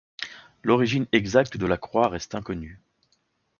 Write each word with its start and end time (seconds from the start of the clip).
L'origine 0.63 1.05
exacte 1.11 1.57
de 1.57 1.67
la 1.67 1.77
croix 1.77 2.07
reste 2.07 2.33
inconnue. 2.33 2.81